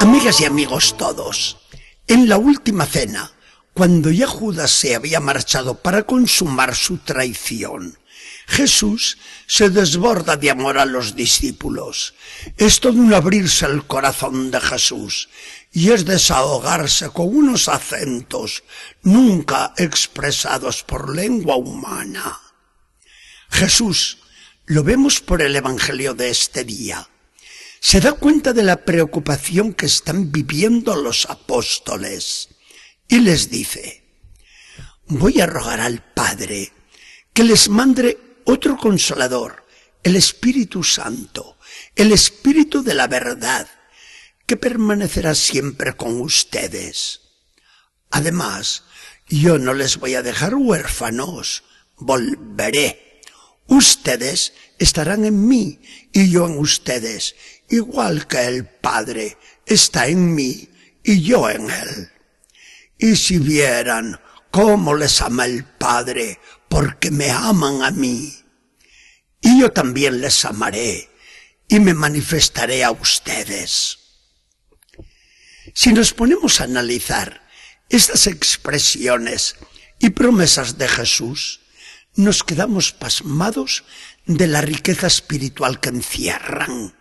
Amigas 0.00 0.40
y 0.40 0.44
amigos 0.44 0.96
todos, 0.96 1.58
en 2.06 2.28
la 2.28 2.36
última 2.36 2.86
cena, 2.86 3.32
cuando 3.74 4.10
ya 4.10 4.26
Judas 4.26 4.70
se 4.70 4.94
había 4.94 5.20
marchado 5.20 5.74
para 5.74 6.04
consumar 6.04 6.74
su 6.74 6.98
traición, 6.98 7.98
Jesús 8.46 9.18
se 9.46 9.70
desborda 9.70 10.36
de 10.36 10.50
amor 10.50 10.78
a 10.78 10.84
los 10.84 11.16
discípulos. 11.16 12.14
Es 12.56 12.80
todo 12.80 12.98
un 12.98 13.12
abrirse 13.12 13.66
el 13.66 13.84
corazón 13.86 14.50
de 14.50 14.60
Jesús 14.60 15.28
y 15.72 15.90
es 15.90 16.04
desahogarse 16.04 17.10
con 17.10 17.34
unos 17.34 17.68
acentos 17.68 18.62
nunca 19.02 19.74
expresados 19.76 20.82
por 20.84 21.14
lengua 21.14 21.56
humana. 21.56 22.40
Jesús, 23.50 24.18
lo 24.66 24.82
vemos 24.82 25.20
por 25.20 25.42
el 25.42 25.54
Evangelio 25.54 26.14
de 26.14 26.30
este 26.30 26.64
día, 26.64 27.08
se 27.80 28.00
da 28.00 28.12
cuenta 28.12 28.52
de 28.52 28.62
la 28.62 28.84
preocupación 28.84 29.74
que 29.74 29.86
están 29.86 30.32
viviendo 30.32 30.96
los 30.96 31.26
apóstoles 31.26 32.48
y 33.08 33.20
les 33.20 33.50
dice, 33.50 34.02
voy 35.06 35.40
a 35.40 35.46
rogar 35.46 35.80
al 35.80 36.02
Padre 36.02 36.72
que 37.32 37.44
les 37.44 37.68
mande 37.68 38.18
otro 38.44 38.76
consolador, 38.76 39.66
el 40.02 40.16
Espíritu 40.16 40.82
Santo, 40.82 41.58
el 41.94 42.12
Espíritu 42.12 42.82
de 42.82 42.94
la 42.94 43.06
verdad, 43.06 43.68
que 44.46 44.56
permanecerá 44.56 45.34
siempre 45.34 45.94
con 45.94 46.20
ustedes. 46.20 47.20
Además, 48.10 48.84
yo 49.28 49.58
no 49.58 49.74
les 49.74 49.98
voy 49.98 50.14
a 50.14 50.22
dejar 50.22 50.54
huérfanos, 50.54 51.64
volveré. 51.96 53.20
Ustedes 53.66 54.52
estarán 54.78 55.24
en 55.24 55.48
mí 55.48 55.80
y 56.12 56.30
yo 56.30 56.46
en 56.46 56.58
ustedes, 56.58 57.34
igual 57.68 58.26
que 58.26 58.44
el 58.46 58.66
Padre 58.66 59.36
está 59.64 60.06
en 60.06 60.34
mí 60.34 60.68
y 61.02 61.22
yo 61.22 61.48
en 61.50 61.70
él. 61.70 62.10
Y 62.98 63.16
si 63.16 63.38
vieran 63.38 64.20
cómo 64.50 64.94
les 64.94 65.20
ama 65.20 65.44
el 65.44 65.64
Padre, 65.64 66.40
porque 66.68 67.10
me 67.10 67.30
aman 67.30 67.82
a 67.82 67.90
mí, 67.90 68.32
y 69.40 69.60
yo 69.60 69.72
también 69.72 70.20
les 70.20 70.44
amaré 70.44 71.10
y 71.68 71.80
me 71.80 71.94
manifestaré 71.94 72.84
a 72.84 72.90
ustedes. 72.90 73.98
Si 75.74 75.92
nos 75.92 76.12
ponemos 76.12 76.60
a 76.60 76.64
analizar 76.64 77.46
estas 77.88 78.26
expresiones 78.26 79.56
y 79.98 80.10
promesas 80.10 80.78
de 80.78 80.88
Jesús, 80.88 81.60
nos 82.14 82.42
quedamos 82.42 82.92
pasmados 82.92 83.84
de 84.24 84.46
la 84.46 84.62
riqueza 84.62 85.06
espiritual 85.06 85.80
que 85.80 85.90
encierran. 85.90 86.94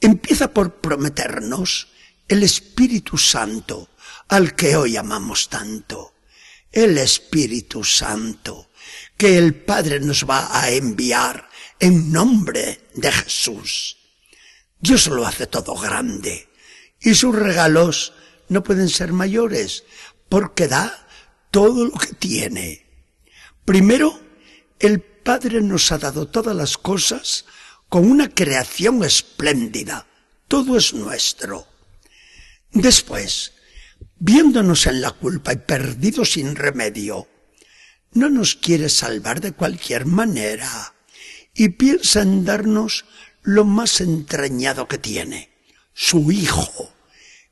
Empieza 0.00 0.52
por 0.52 0.80
prometernos 0.80 1.88
el 2.28 2.42
Espíritu 2.42 3.16
Santo, 3.18 3.90
al 4.28 4.54
que 4.54 4.76
hoy 4.76 4.96
amamos 4.96 5.48
tanto. 5.48 6.14
El 6.72 6.98
Espíritu 6.98 7.84
Santo, 7.84 8.70
que 9.16 9.38
el 9.38 9.54
Padre 9.54 10.00
nos 10.00 10.28
va 10.28 10.60
a 10.60 10.70
enviar 10.70 11.48
en 11.80 12.12
nombre 12.12 12.88
de 12.94 13.12
Jesús. 13.12 13.96
Dios 14.78 15.06
lo 15.06 15.26
hace 15.26 15.46
todo 15.46 15.74
grande 15.74 16.48
y 17.00 17.14
sus 17.14 17.34
regalos 17.34 18.12
no 18.48 18.62
pueden 18.62 18.88
ser 18.88 19.12
mayores 19.12 19.84
porque 20.28 20.68
da 20.68 21.06
todo 21.50 21.86
lo 21.86 21.92
que 21.92 22.14
tiene. 22.14 22.86
Primero, 23.64 24.20
el 24.78 25.00
Padre 25.00 25.60
nos 25.60 25.90
ha 25.92 25.98
dado 25.98 26.28
todas 26.28 26.54
las 26.54 26.76
cosas 26.76 27.46
con 27.96 28.10
una 28.10 28.28
creación 28.28 29.02
espléndida. 29.04 30.06
Todo 30.48 30.76
es 30.76 30.92
nuestro. 30.92 31.66
Después, 32.70 33.54
viéndonos 34.18 34.86
en 34.86 35.00
la 35.00 35.12
culpa 35.12 35.54
y 35.54 35.56
perdidos 35.56 36.32
sin 36.32 36.56
remedio, 36.56 37.26
no 38.12 38.28
nos 38.28 38.54
quiere 38.54 38.90
salvar 38.90 39.40
de 39.40 39.52
cualquier 39.52 40.04
manera 40.04 40.94
y 41.54 41.70
piensa 41.70 42.20
en 42.20 42.44
darnos 42.44 43.06
lo 43.40 43.64
más 43.64 44.02
entrañado 44.02 44.88
que 44.88 44.98
tiene, 44.98 45.56
su 45.94 46.30
Hijo, 46.30 46.92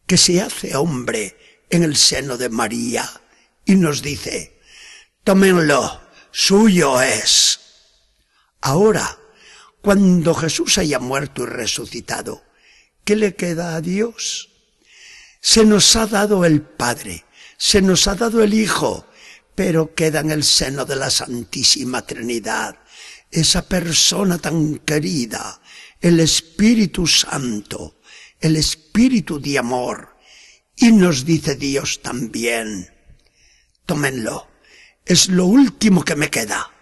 que 0.06 0.18
se 0.18 0.42
hace 0.42 0.76
hombre 0.76 1.64
en 1.70 1.84
el 1.84 1.96
seno 1.96 2.36
de 2.36 2.50
María 2.50 3.10
y 3.64 3.76
nos 3.76 4.02
dice, 4.02 4.60
tómenlo, 5.24 6.02
suyo 6.32 7.00
es. 7.00 7.60
Ahora, 8.60 9.20
cuando 9.84 10.34
Jesús 10.34 10.78
haya 10.78 10.98
muerto 10.98 11.42
y 11.42 11.46
resucitado, 11.46 12.42
¿qué 13.04 13.16
le 13.16 13.36
queda 13.36 13.76
a 13.76 13.82
Dios? 13.82 14.48
Se 15.42 15.66
nos 15.66 15.94
ha 15.94 16.06
dado 16.06 16.46
el 16.46 16.62
Padre, 16.62 17.26
se 17.58 17.82
nos 17.82 18.08
ha 18.08 18.14
dado 18.14 18.42
el 18.42 18.54
Hijo, 18.54 19.06
pero 19.54 19.94
queda 19.94 20.20
en 20.20 20.30
el 20.30 20.42
seno 20.42 20.86
de 20.86 20.96
la 20.96 21.10
Santísima 21.10 22.00
Trinidad 22.00 22.78
esa 23.30 23.68
persona 23.68 24.38
tan 24.38 24.78
querida, 24.78 25.60
el 26.00 26.18
Espíritu 26.18 27.06
Santo, 27.06 28.00
el 28.40 28.56
Espíritu 28.56 29.38
de 29.38 29.58
amor. 29.58 30.16
Y 30.76 30.92
nos 30.92 31.26
dice 31.26 31.56
Dios 31.56 32.00
también, 32.00 32.88
tómenlo, 33.84 34.48
es 35.04 35.28
lo 35.28 35.44
último 35.44 36.02
que 36.04 36.16
me 36.16 36.30
queda. 36.30 36.72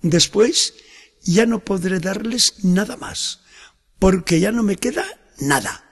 Después 0.00 0.74
ya 1.26 1.46
no 1.46 1.64
podré 1.64 2.00
darles 2.00 2.64
nada 2.64 2.96
más, 2.96 3.40
porque 3.98 4.40
ya 4.40 4.52
no 4.52 4.62
me 4.62 4.76
queda 4.76 5.04
nada. 5.38 5.84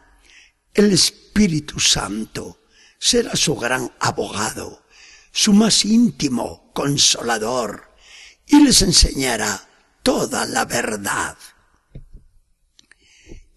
El 0.72 0.93
Espíritu 0.93 1.81
Santo 1.81 2.62
será 2.99 3.37
su 3.37 3.55
gran 3.56 3.93
abogado 4.00 4.84
su 5.34 5.53
más 5.53 5.84
íntimo 5.84 6.71
consolador, 6.73 7.93
y 8.47 8.62
les 8.62 8.83
enseñará 8.83 9.69
toda 10.05 10.47
la 10.47 10.65
verdad. 10.65 11.37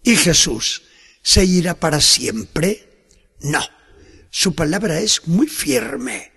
¿Y 0.02 0.16
Jesús 0.16 0.82
se 1.22 1.44
irá 1.44 1.74
para 1.74 2.00
siempre? 2.00 3.06
No, 3.40 3.60
su 4.28 4.56
palabra 4.56 4.98
es 4.98 5.28
muy 5.28 5.46
firme. 5.46 6.32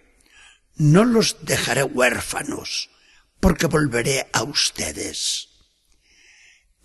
No 0.75 1.06
los 1.06 1.38
dejaré 1.41 1.84
huérfanos, 1.84 2.91
porque 3.41 3.68
volveré 3.68 4.29
a 4.31 4.44
ustedes. 4.44 5.50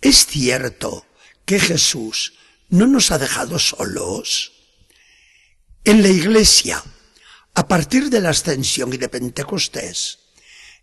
Es 0.01 0.25
cierto 0.25 1.05
que 1.45 1.59
Jesús 1.59 2.33
no 2.67 2.85
nos 2.87 3.11
ha 3.11 3.17
dejado 3.17 3.57
solos. 3.59 4.51
En 5.85 6.01
la 6.01 6.09
iglesia 6.09 6.83
a 7.57 7.67
partir 7.67 8.11
de 8.11 8.21
la 8.21 8.29
ascensión 8.29 8.93
y 8.93 8.97
de 8.97 9.09
Pentecostés, 9.09 10.19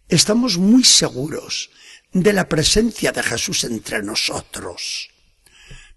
estamos 0.09 0.59
muy 0.59 0.83
seguros 0.83 1.71
de 2.13 2.33
la 2.33 2.49
presencia 2.49 3.13
de 3.13 3.23
Jesús 3.23 3.63
entre 3.63 4.03
nosotros. 4.03 5.09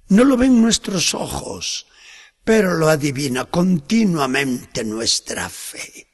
No 0.10 0.24
lo 0.24 0.38
ven 0.38 0.62
nuestros 0.62 1.16
ojos, 1.16 1.88
pero 2.44 2.76
lo 2.76 2.90
adivina 2.90 3.46
continuamente 3.46 4.84
nuestra 4.84 5.50
fe. 5.50 6.10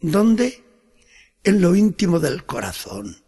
¿Dónde? 0.00 0.62
En 1.44 1.60
lo 1.60 1.74
íntimo 1.74 2.20
del 2.20 2.44
corazón. 2.44 3.24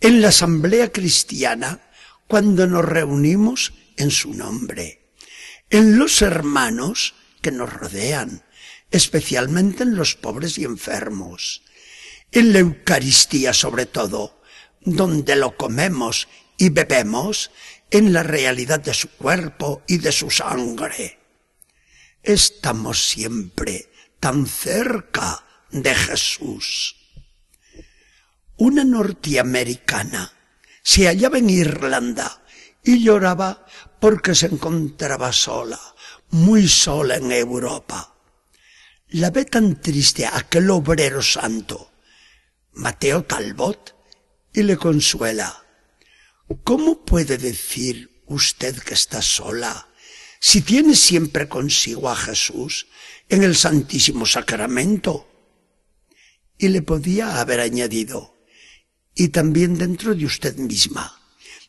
En 0.00 0.20
la 0.20 0.28
asamblea 0.28 0.92
cristiana, 0.92 1.80
cuando 2.26 2.66
nos 2.66 2.84
reunimos 2.84 3.72
en 3.96 4.10
su 4.10 4.34
nombre. 4.34 5.12
En 5.70 5.98
los 5.98 6.22
hermanos 6.22 7.14
que 7.40 7.50
nos 7.52 7.72
rodean 7.72 8.44
especialmente 8.90 9.82
en 9.82 9.96
los 9.96 10.16
pobres 10.16 10.58
y 10.58 10.64
enfermos, 10.64 11.62
en 12.32 12.52
la 12.52 12.60
Eucaristía 12.60 13.52
sobre 13.52 13.86
todo, 13.86 14.42
donde 14.80 15.36
lo 15.36 15.56
comemos 15.56 16.28
y 16.56 16.70
bebemos 16.70 17.50
en 17.90 18.12
la 18.12 18.22
realidad 18.22 18.80
de 18.80 18.94
su 18.94 19.08
cuerpo 19.10 19.82
y 19.86 19.98
de 19.98 20.12
su 20.12 20.30
sangre. 20.30 21.18
Estamos 22.22 23.08
siempre 23.08 23.90
tan 24.18 24.46
cerca 24.46 25.44
de 25.70 25.94
Jesús. 25.94 26.96
Una 28.60 28.84
norteamericana 28.84 30.32
se 30.82 31.06
hallaba 31.06 31.38
en 31.38 31.50
Irlanda 31.50 32.42
y 32.84 33.02
lloraba 33.02 33.66
porque 34.00 34.34
se 34.34 34.46
encontraba 34.46 35.32
sola, 35.32 35.80
muy 36.30 36.68
sola 36.68 37.16
en 37.16 37.32
Europa 37.32 38.10
la 39.12 39.30
ve 39.30 39.44
tan 39.44 39.80
triste 39.80 40.26
aquel 40.26 40.70
obrero 40.70 41.22
santo, 41.22 41.90
Mateo 42.74 43.24
Talbot, 43.24 43.96
y 44.52 44.62
le 44.62 44.76
consuela. 44.76 45.64
¿Cómo 46.64 47.04
puede 47.04 47.36
decir 47.36 48.22
usted 48.26 48.76
que 48.78 48.94
está 48.94 49.22
sola 49.22 49.88
si 50.40 50.62
tiene 50.62 50.94
siempre 50.94 51.48
consigo 51.48 52.08
a 52.08 52.16
Jesús 52.16 52.86
en 53.28 53.42
el 53.42 53.56
Santísimo 53.56 54.26
Sacramento? 54.26 55.28
Y 56.56 56.68
le 56.68 56.82
podía 56.82 57.40
haber 57.40 57.60
añadido, 57.60 58.36
y 59.14 59.28
también 59.28 59.76
dentro 59.76 60.14
de 60.14 60.26
usted 60.26 60.56
misma, 60.56 61.20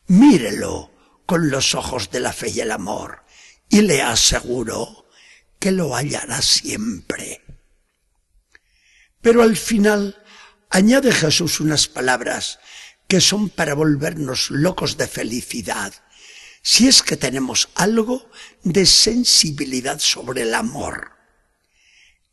mírelo 0.06 0.90
con 1.26 1.50
los 1.50 1.74
ojos 1.74 2.10
de 2.10 2.20
la 2.20 2.32
fe 2.32 2.50
y 2.50 2.60
el 2.60 2.70
amor, 2.70 3.24
y 3.68 3.82
le 3.82 4.02
aseguro 4.02 5.06
que 5.58 5.72
lo 5.72 5.94
hallará 5.94 6.42
siempre. 6.42 7.42
Pero 9.20 9.42
al 9.42 9.56
final 9.56 10.22
añade 10.68 11.12
Jesús 11.12 11.60
unas 11.60 11.86
palabras 11.88 12.58
que 13.06 13.20
son 13.20 13.48
para 13.48 13.74
volvernos 13.74 14.50
locos 14.50 14.96
de 14.96 15.06
felicidad, 15.06 15.94
si 16.62 16.88
es 16.88 17.02
que 17.02 17.16
tenemos 17.16 17.68
algo 17.74 18.28
de 18.62 18.86
sensibilidad 18.86 19.98
sobre 19.98 20.42
el 20.42 20.54
amor. 20.54 21.12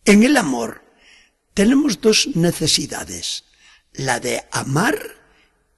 En 0.05 0.23
el 0.23 0.37
amor 0.37 0.83
tenemos 1.53 2.01
dos 2.01 2.29
necesidades, 2.35 3.43
la 3.93 4.19
de 4.19 4.45
amar 4.51 4.97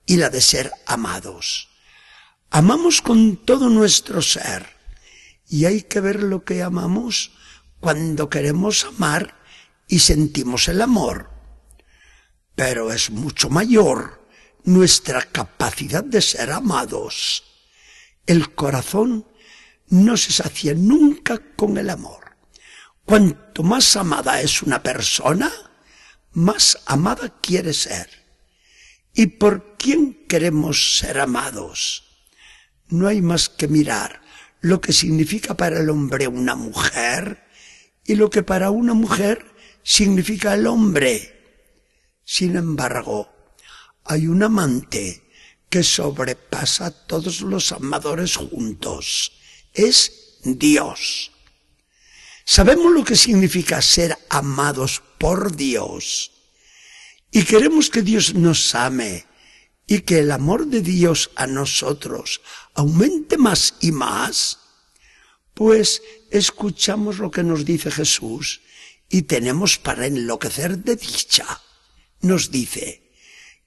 y 0.06 0.18
la 0.18 0.30
de 0.30 0.42
ser 0.42 0.72
amados. 0.86 1.70
Amamos 2.50 3.02
con 3.02 3.38
todo 3.38 3.70
nuestro 3.70 4.22
ser 4.22 4.68
y 5.48 5.66
hay 5.66 5.84
que 5.84 6.00
ver 6.02 6.22
lo 6.24 6.44
que 6.44 6.64
amamos 6.64 7.32
cuando 7.80 8.30
queremos 8.30 8.86
amar 8.86 9.36
y 9.88 10.00
sentimos 10.00 10.68
el 10.68 10.82
amor. 10.82 11.30
Pero 12.56 12.92
es 12.92 13.10
mucho 13.10 13.50
mayor 13.50 14.28
nuestra 14.64 15.22
capacidad 15.24 16.04
de 16.04 16.22
ser 16.22 16.52
amados. 16.52 17.44
El 18.26 18.54
corazón 18.54 19.26
no 19.88 20.16
se 20.18 20.32
sacia 20.32 20.74
nunca 20.74 21.40
con 21.56 21.78
el 21.78 21.90
amor. 21.90 22.38
Cuanto 23.06 23.64
más 23.64 23.96
amada 23.96 24.42
es 24.42 24.62
una 24.62 24.82
persona, 24.82 25.52
más 26.34 26.80
amada 26.86 27.40
quiere 27.42 27.74
ser. 27.74 28.10
¿Y 29.14 29.28
por 29.28 29.78
quién 29.78 30.26
queremos 30.28 30.98
ser 31.00 31.20
amados? 31.20 32.04
No 32.88 33.08
hay 33.08 33.22
más 33.22 33.50
que 33.50 33.68
mirar 33.68 34.22
lo 34.62 34.80
que 34.80 34.94
significa 34.94 35.56
para 35.56 35.80
el 35.80 35.90
hombre 35.90 36.28
una 36.28 36.56
mujer 36.56 37.44
y 38.06 38.16
lo 38.16 38.30
que 38.30 38.44
para 38.44 38.70
una 38.70 38.94
mujer 38.94 39.46
significa 39.84 40.54
el 40.54 40.68
hombre. 40.68 41.40
Sin 42.24 42.56
embargo, 42.56 43.30
hay 44.06 44.28
un 44.28 44.44
amante 44.44 45.24
que 45.70 45.84
sobrepasa 45.84 46.88
a 46.88 46.92
todos 46.92 47.42
los 47.42 47.72
amadores 47.72 48.36
juntos. 48.36 49.34
Es 49.74 50.40
Dios. 50.44 51.32
Sabemos 52.46 52.92
lo 52.94 53.04
que 53.04 53.16
significa 53.16 53.82
ser 53.82 54.18
amados 54.30 55.02
por 55.22 55.56
Dios. 55.56 56.32
Y 57.32 57.44
queremos 57.44 57.92
que 57.92 58.02
Dios 58.02 58.34
nos 58.34 58.74
ame 58.74 59.26
y 59.86 60.00
que 60.00 60.20
el 60.20 60.32
amor 60.32 60.66
de 60.66 60.82
Dios 60.82 61.30
a 61.36 61.46
nosotros 61.46 62.42
aumente 62.74 63.38
más 63.38 63.76
y 63.82 63.92
más. 63.92 64.58
Pues 65.54 66.02
escuchamos 66.32 67.20
lo 67.20 67.30
que 67.30 67.44
nos 67.44 67.66
dice 67.66 67.92
Jesús 67.92 68.62
y 69.10 69.22
tenemos 69.22 69.78
para 69.78 70.08
enloquecer 70.08 70.80
de 70.80 70.96
dicha. 70.96 71.62
Nos 72.22 72.50
dice, 72.50 73.14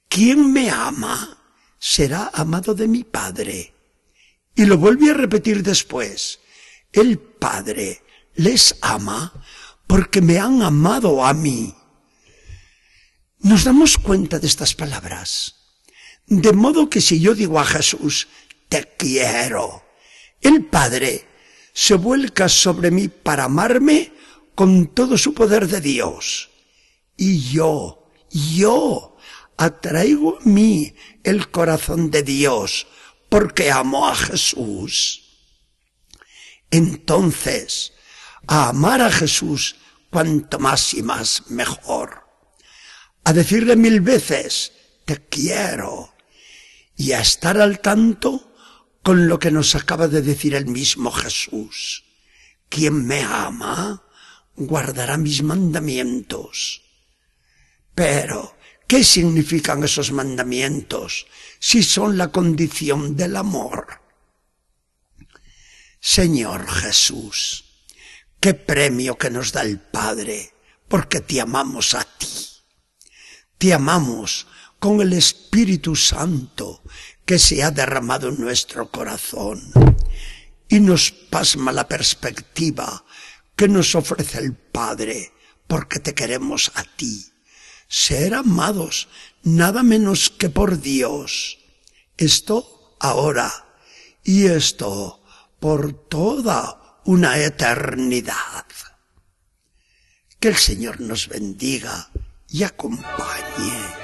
quien 0.08 0.52
me 0.52 0.70
ama 0.70 1.38
será 1.78 2.32
amado 2.34 2.74
de 2.74 2.88
mi 2.88 3.04
Padre. 3.04 3.72
Y 4.56 4.64
lo 4.64 4.76
vuelve 4.76 5.10
a 5.10 5.14
repetir 5.14 5.62
después, 5.62 6.40
el 6.92 7.18
Padre 7.18 8.02
les 8.34 8.76
ama 8.80 9.32
porque 9.86 10.20
me 10.20 10.38
han 10.38 10.62
amado 10.62 11.24
a 11.24 11.34
mí. 11.34 11.74
Nos 13.38 13.64
damos 13.64 13.98
cuenta 13.98 14.38
de 14.38 14.46
estas 14.46 14.74
palabras. 14.74 15.56
De 16.26 16.52
modo 16.52 16.88
que 16.88 17.00
si 17.00 17.20
yo 17.20 17.34
digo 17.34 17.60
a 17.60 17.64
Jesús, 17.64 18.28
te 18.68 18.94
quiero, 18.96 19.84
el 20.40 20.64
Padre 20.64 21.26
se 21.72 21.94
vuelca 21.94 22.48
sobre 22.48 22.90
mí 22.90 23.08
para 23.08 23.44
amarme 23.44 24.12
con 24.54 24.86
todo 24.86 25.18
su 25.18 25.34
poder 25.34 25.68
de 25.68 25.80
Dios. 25.80 26.50
Y 27.16 27.40
yo, 27.50 28.10
yo, 28.30 29.16
atraigo 29.56 30.38
a 30.38 30.44
mí 30.44 30.94
el 31.22 31.50
corazón 31.50 32.10
de 32.10 32.22
Dios 32.22 32.86
porque 33.28 33.70
amo 33.70 34.06
a 34.06 34.14
Jesús. 34.14 35.22
Entonces, 36.70 37.93
a 38.46 38.68
amar 38.68 39.00
a 39.00 39.10
Jesús 39.10 39.76
cuanto 40.10 40.58
más 40.58 40.94
y 40.94 41.02
más 41.02 41.50
mejor. 41.50 42.24
A 43.24 43.32
decirle 43.32 43.76
mil 43.76 44.00
veces, 44.00 44.72
te 45.04 45.26
quiero. 45.28 46.14
Y 46.96 47.12
a 47.12 47.20
estar 47.20 47.58
al 47.58 47.80
tanto 47.80 48.54
con 49.02 49.28
lo 49.28 49.38
que 49.38 49.50
nos 49.50 49.74
acaba 49.74 50.08
de 50.08 50.22
decir 50.22 50.54
el 50.54 50.66
mismo 50.66 51.10
Jesús. 51.10 52.04
Quien 52.68 53.06
me 53.06 53.22
ama, 53.22 54.04
guardará 54.56 55.16
mis 55.16 55.42
mandamientos. 55.42 56.82
Pero, 57.94 58.56
¿qué 58.86 59.04
significan 59.04 59.84
esos 59.84 60.12
mandamientos 60.12 61.26
si 61.58 61.82
son 61.82 62.16
la 62.16 62.28
condición 62.28 63.16
del 63.16 63.36
amor? 63.36 64.00
Señor 66.00 66.68
Jesús, 66.68 67.73
qué 68.44 68.52
premio 68.52 69.16
que 69.16 69.30
nos 69.30 69.52
da 69.52 69.62
el 69.62 69.80
Padre, 69.80 70.52
porque 70.86 71.22
te 71.22 71.40
amamos 71.40 71.94
a 71.94 72.04
ti. 72.04 72.28
Te 73.56 73.72
amamos 73.72 74.46
con 74.78 75.00
el 75.00 75.14
Espíritu 75.14 75.96
Santo 75.96 76.82
que 77.24 77.38
se 77.38 77.62
ha 77.62 77.70
derramado 77.70 78.28
en 78.28 78.38
nuestro 78.38 78.90
corazón. 78.90 79.72
Y 80.68 80.80
nos 80.80 81.10
pasma 81.10 81.72
la 81.72 81.88
perspectiva 81.88 83.06
que 83.56 83.66
nos 83.66 83.94
ofrece 83.94 84.40
el 84.40 84.52
Padre, 84.52 85.32
porque 85.66 85.98
te 85.98 86.12
queremos 86.12 86.70
a 86.74 86.84
ti. 86.84 87.24
Ser 87.88 88.34
amados 88.34 89.08
nada 89.42 89.82
menos 89.82 90.28
que 90.28 90.50
por 90.50 90.82
Dios. 90.82 91.60
Esto 92.18 92.94
ahora 93.00 93.50
y 94.22 94.44
esto 94.44 95.22
por 95.60 95.94
toda 95.94 96.83
una 97.04 97.38
eternidad. 97.38 98.66
Que 100.40 100.48
el 100.48 100.56
Señor 100.56 101.00
nos 101.00 101.28
bendiga 101.28 102.10
y 102.48 102.62
acompañe. 102.62 104.03